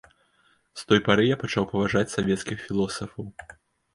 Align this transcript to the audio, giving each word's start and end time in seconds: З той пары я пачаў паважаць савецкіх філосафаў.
З 0.81 0.87
той 0.91 0.99
пары 1.07 1.25
я 1.25 1.35
пачаў 1.43 1.67
паважаць 1.73 2.13
савецкіх 2.15 2.57
філосафаў. 2.65 3.29